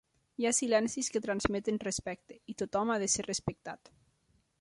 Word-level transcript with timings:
Hi 0.37 0.45
ha 0.47 0.51
silencis 0.59 1.09
que 1.15 1.19
transmeten 1.25 1.77
respecte, 1.83 2.37
i 2.53 2.57
tothom 2.65 2.95
ha 2.95 2.99
de 3.05 3.11
ser 3.17 3.27
respectat. 3.29 3.93